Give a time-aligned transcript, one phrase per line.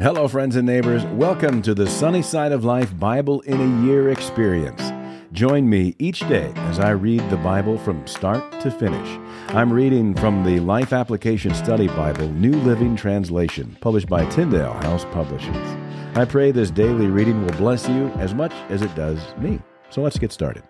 [0.00, 1.04] Hello, friends and neighbors.
[1.06, 4.92] Welcome to the Sunny Side of Life Bible in a Year experience.
[5.32, 9.18] Join me each day as I read the Bible from start to finish.
[9.48, 15.04] I'm reading from the Life Application Study Bible, New Living Translation, published by Tyndale House
[15.06, 15.76] Publishers.
[16.14, 19.60] I pray this daily reading will bless you as much as it does me.
[19.90, 20.62] So let's get started.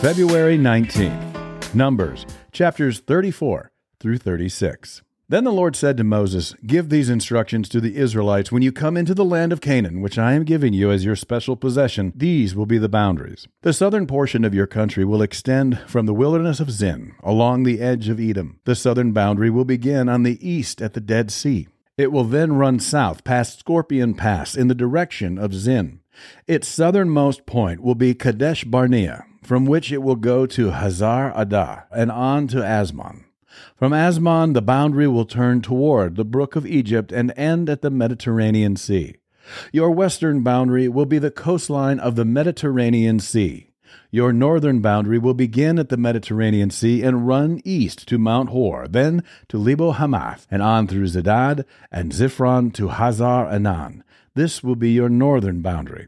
[0.00, 5.02] February 19th, Numbers, chapters 34 through 36.
[5.30, 8.96] Then the Lord said to Moses, Give these instructions to the Israelites when you come
[8.96, 12.14] into the land of Canaan, which I am giving you as your special possession.
[12.16, 13.46] These will be the boundaries.
[13.60, 17.78] The southern portion of your country will extend from the wilderness of Zin along the
[17.78, 18.60] edge of Edom.
[18.64, 21.68] The southern boundary will begin on the east at the Dead Sea.
[21.98, 26.00] It will then run south past Scorpion Pass in the direction of Zin.
[26.46, 31.86] Its southernmost point will be Kadesh Barnea, from which it will go to Hazar Addar
[31.92, 33.24] and on to Azmon.
[33.76, 37.90] From Azmon, the boundary will turn toward the brook of Egypt and end at the
[37.90, 39.16] Mediterranean Sea.
[39.72, 43.70] Your western boundary will be the coastline of the Mediterranean Sea.
[44.10, 48.86] Your northern boundary will begin at the Mediterranean Sea and run east to Mount Hor,
[48.88, 54.02] then to Lebo Hamath, and on through Zedad and Ziphron to Hazar Enan.
[54.34, 56.06] This will be your northern boundary.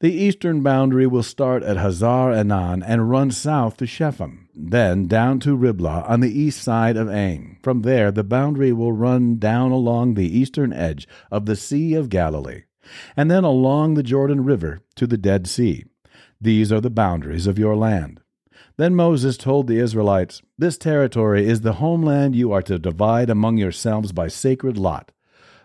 [0.00, 5.40] The eastern boundary will start at Hazar Enan and run south to Shepham, then down
[5.40, 7.58] to Riblah on the east side of Ain.
[7.62, 12.08] From there, the boundary will run down along the eastern edge of the Sea of
[12.08, 12.64] Galilee,
[13.16, 15.84] and then along the Jordan River to the Dead Sea.
[16.40, 18.20] These are the boundaries of your land.
[18.76, 23.58] Then Moses told the Israelites, This territory is the homeland you are to divide among
[23.58, 25.12] yourselves by sacred lot.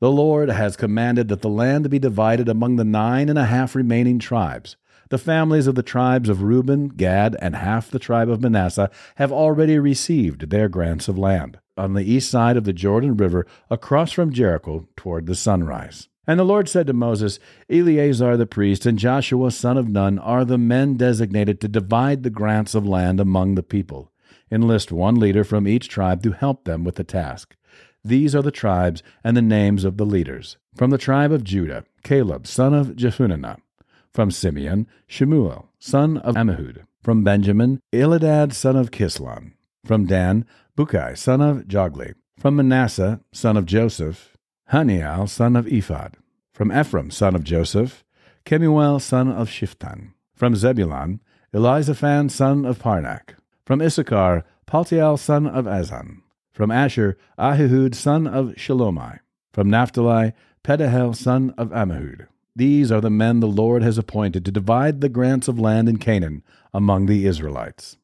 [0.00, 3.74] The Lord has commanded that the land be divided among the nine and a half
[3.74, 4.76] remaining tribes.
[5.10, 9.30] The families of the tribes of Reuben, Gad, and half the tribe of Manasseh have
[9.30, 14.10] already received their grants of land on the east side of the Jordan River, across
[14.10, 16.08] from Jericho toward the sunrise.
[16.26, 20.46] And the Lord said to Moses, Eleazar the priest and Joshua son of Nun are
[20.46, 24.12] the men designated to divide the grants of land among the people.
[24.50, 27.54] Enlist one leader from each tribe to help them with the task.
[28.04, 30.56] These are the tribes and the names of the leaders.
[30.74, 33.58] From the tribe of Judah, Caleb, son of Jephunneh.
[34.12, 36.84] From Simeon, Shemuel, son of Ammihud.
[37.02, 39.52] From Benjamin, Elidad, son of Kislon.
[39.84, 40.46] From Dan,
[40.76, 42.14] Bukki, son of Jogli.
[42.38, 44.36] From Manasseh, son of Joseph,
[44.70, 46.14] Hanniel, son of Ephod.
[46.54, 48.04] From Ephraim, son of Joseph,
[48.44, 50.12] Kemuel, son of Shiphtan.
[50.34, 51.20] From Zebulun,
[51.52, 53.34] Elizaphan, son of Parnach.
[53.66, 56.22] From Issachar, Paltiel, son of Azzan.
[56.52, 59.20] From Asher, Ahihud son of Shelomi.
[59.52, 62.26] From Naphtali, Pedahel son of Ammihud.
[62.54, 65.98] These are the men the Lord has appointed to divide the grants of land in
[65.98, 66.42] Canaan
[66.74, 67.96] among the Israelites.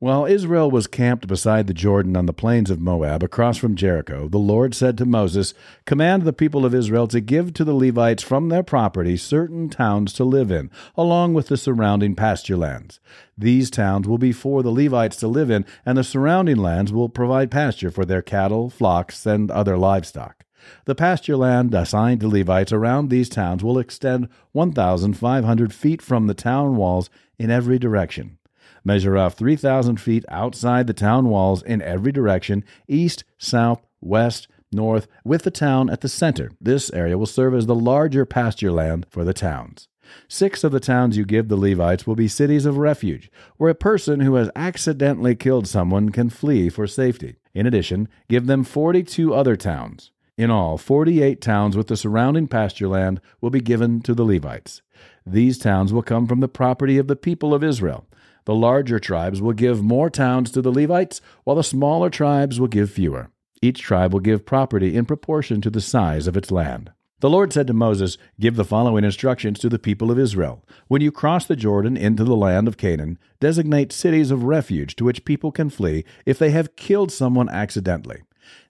[0.00, 4.28] While Israel was camped beside the Jordan on the plains of Moab across from Jericho,
[4.28, 5.52] the Lord said to Moses,
[5.84, 10.14] Command the people of Israel to give to the Levites from their property certain towns
[10.14, 12.98] to live in, along with the surrounding pasture lands.
[13.36, 17.10] These towns will be for the Levites to live in, and the surrounding lands will
[17.10, 20.46] provide pasture for their cattle, flocks, and other livestock.
[20.86, 26.32] The pasture land assigned to Levites around these towns will extend 1,500 feet from the
[26.32, 28.38] town walls in every direction
[28.84, 35.06] measure off 3,000 feet outside the town walls in every direction east, south, west, north,
[35.24, 36.50] with the town at the center.
[36.60, 39.88] This area will serve as the larger pasture land for the towns.
[40.28, 43.74] Six of the towns you give the Levites will be cities of refuge, where a
[43.74, 47.36] person who has accidentally killed someone can flee for safety.
[47.54, 50.10] In addition, give them 42 other towns.
[50.36, 54.82] In all, 48 towns with the surrounding pasture land will be given to the Levites.
[55.26, 58.06] These towns will come from the property of the people of Israel.
[58.44, 62.68] The larger tribes will give more towns to the Levites, while the smaller tribes will
[62.68, 63.30] give fewer.
[63.62, 66.92] Each tribe will give property in proportion to the size of its land.
[67.20, 70.64] The Lord said to Moses, Give the following instructions to the people of Israel.
[70.88, 75.04] When you cross the Jordan into the land of Canaan, designate cities of refuge to
[75.04, 78.22] which people can flee if they have killed someone accidentally.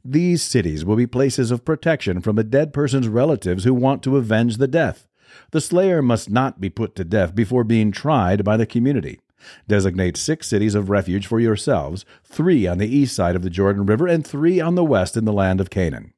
[0.04, 4.16] These cities will be places of protection from a dead person's relatives who want to
[4.16, 5.06] avenge the death.
[5.53, 9.21] The slayer must not be put to death before being tried by the community.
[9.69, 13.87] Designate six cities of refuge for yourselves, three on the east side of the Jordan
[13.87, 16.13] River, and three on the west in the land of Canaan.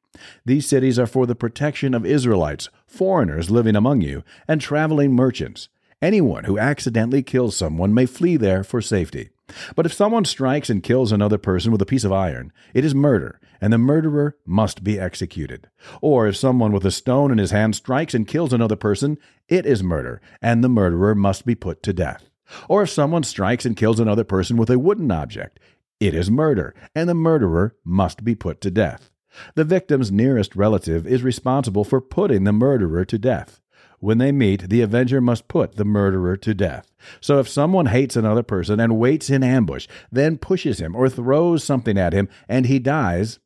[0.45, 5.69] These cities are for the protection of Israelites, foreigners living among you, and traveling merchants.
[6.01, 9.31] Anyone who accidentally kills someone may flee there for safety.
[9.77, 12.95] But if someone strikes and kills another person with a piece of iron, it is
[12.95, 15.69] murder, and the murderer must be executed.
[16.01, 19.67] Or if someone with a stone in his hand strikes and kills another person, it
[19.67, 22.29] is murder, and the murderer must be put to death.
[22.69, 25.59] Or if someone strikes and kills another person with a wooden object,
[26.01, 29.11] it is murder, and the murderer must be put to death.
[29.55, 33.61] The victim's nearest relative is responsible for putting the murderer to death.
[34.01, 36.93] When they meet, the avenger must put the murderer to death.
[37.21, 41.63] So if someone hates another person and waits in ambush, then pushes him or throws
[41.63, 43.39] something at him, and he dies,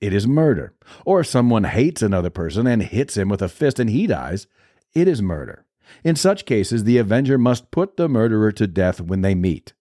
[0.00, 0.72] it is murder.
[1.04, 4.46] Or if someone hates another person and hits him with a fist and he dies,
[4.92, 5.64] it is murder.
[6.02, 9.72] In such cases, the avenger must put the murderer to death when they meet.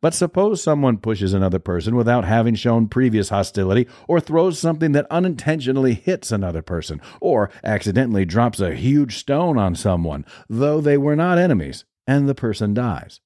[0.00, 5.06] But suppose someone pushes another person without having shown previous hostility, or throws something that
[5.12, 11.14] unintentionally hits another person, or accidentally drops a huge stone on someone, though they were
[11.14, 13.20] not enemies, and the person dies.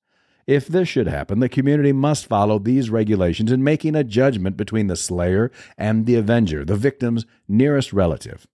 [0.46, 4.86] If this should happen, the community must follow these regulations in making a judgment between
[4.86, 8.46] the slayer and the avenger, the victim's nearest relative.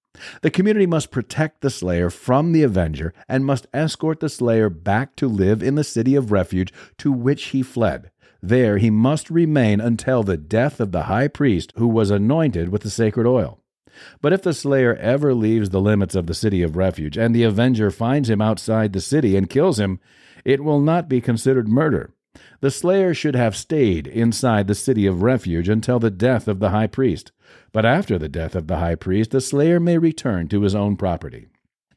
[0.42, 5.16] The community must protect the slayer from the avenger and must escort the slayer back
[5.16, 8.10] to live in the city of refuge to which he fled.
[8.42, 12.82] There he must remain until the death of the high priest who was anointed with
[12.82, 13.60] the sacred oil.
[14.20, 17.44] But if the slayer ever leaves the limits of the city of refuge, and the
[17.44, 20.00] avenger finds him outside the city and kills him,
[20.44, 22.10] it will not be considered murder.
[22.62, 26.70] The slayer should have stayed inside the city of refuge until the death of the
[26.70, 27.32] high priest.
[27.72, 30.96] But after the death of the high priest, the slayer may return to his own
[30.96, 31.48] property.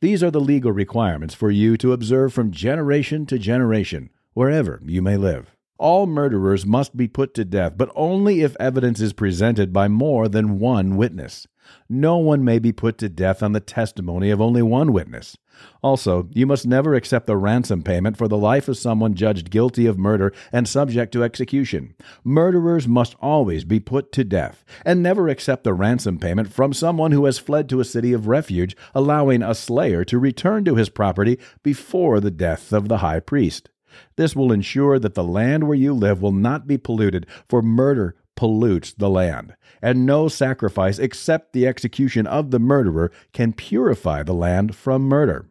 [0.02, 5.04] These are the legal requirements for you to observe from generation to generation, wherever you
[5.04, 5.56] may live.
[5.78, 10.28] All murderers must be put to death, but only if evidence is presented by more
[10.28, 11.46] than one witness.
[11.90, 15.38] No one may be put to death on the testimony of only one witness.
[15.82, 19.86] Also, you must never accept the ransom payment for the life of someone judged guilty
[19.86, 21.96] of murder and subject to execution.
[22.24, 27.12] Murderers must always be put to death, and never accept the ransom payment from someone
[27.12, 30.90] who has fled to a city of refuge, allowing a slayer to return to his
[30.90, 33.70] property before the death of the high priest.
[34.18, 38.16] This will ensure that the land where you live will not be polluted, for murder
[38.36, 39.56] pollutes the land.
[39.82, 45.50] And no sacrifice except the execution of the murderer can purify the land from murder.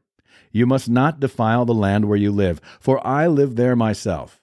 [0.53, 4.41] You must not defile the land where you live, for I live there myself.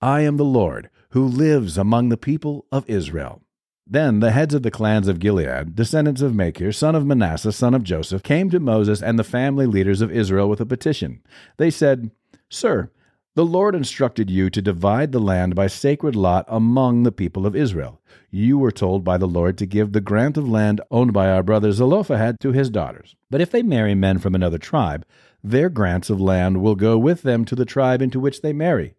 [0.00, 3.42] I am the Lord, who lives among the people of Israel.
[3.86, 7.74] Then the heads of the clans of Gilead, descendants of Machir, son of Manasseh, son
[7.74, 11.22] of Joseph, came to Moses and the family leaders of Israel with a petition.
[11.56, 12.12] They said,
[12.48, 12.90] Sir,
[13.36, 17.54] the Lord instructed you to divide the land by sacred lot among the people of
[17.54, 18.00] Israel.
[18.28, 21.44] You were told by the Lord to give the grant of land owned by our
[21.44, 23.14] brother Zelophehad to his daughters.
[23.30, 25.06] But if they marry men from another tribe,
[25.44, 28.94] their grants of land will go with them to the tribe into which they marry.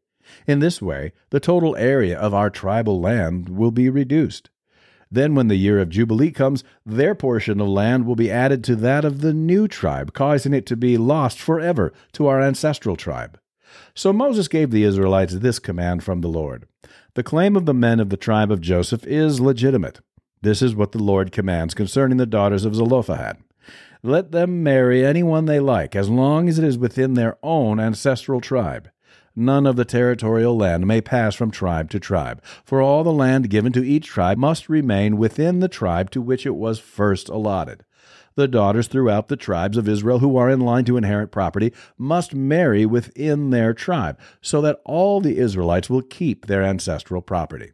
[0.48, 4.50] In this way, the total area of our tribal land will be reduced.
[5.12, 8.77] Then, when the year of Jubilee comes, their portion of land will be added to
[8.77, 13.38] that of the new tribe, causing it to be lost forever to our ancestral tribe.
[13.94, 16.66] So Moses gave the Israelites this command from the Lord
[17.14, 20.00] The claim of the men of the tribe of Joseph is legitimate.
[20.42, 23.38] This is what the Lord commands concerning the daughters of Zelophehad.
[24.04, 28.42] Let them marry anyone they like, as long as it is within their own ancestral
[28.42, 28.90] tribe.
[29.36, 33.50] None of the territorial land may pass from tribe to tribe, for all the land
[33.50, 37.86] given to each tribe must remain within the tribe to which it was first allotted
[38.36, 42.33] the daughters throughout the tribes of Israel who are in line to inherit property must
[42.33, 47.72] marry within their tribe, so that all the Israelites will keep their ancestral property.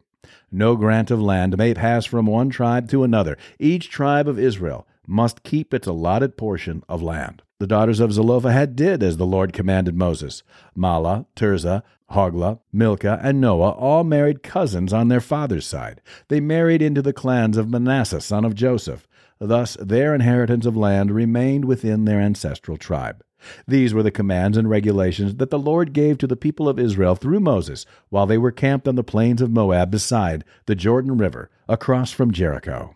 [0.50, 3.36] No grant of land may pass from one tribe to another.
[3.58, 7.42] Each tribe of Israel must keep its allotted portion of land.
[7.60, 10.44] The daughters of Zelophehad did as the Lord commanded Moses.
[10.76, 16.00] Mahlah, Tirzah, Hoglah, Milcah, and Noah all married cousins on their father's side.
[16.28, 19.07] They married into the clans of Manasseh, son of Joseph.
[19.40, 23.22] Thus, their inheritance of land remained within their ancestral tribe.
[23.68, 27.14] These were the commands and regulations that the Lord gave to the people of Israel
[27.14, 31.50] through Moses while they were camped on the plains of Moab beside the Jordan River,
[31.68, 32.94] across from Jericho.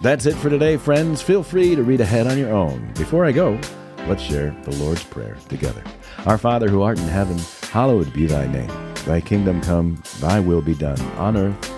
[0.00, 1.22] That's it for today, friends.
[1.22, 2.92] Feel free to read ahead on your own.
[2.94, 3.58] Before I go,
[4.06, 5.82] let's share the Lord's Prayer together.
[6.26, 7.38] Our Father who art in heaven,
[7.70, 8.70] hallowed be thy name.
[9.06, 11.77] Thy kingdom come, thy will be done, on earth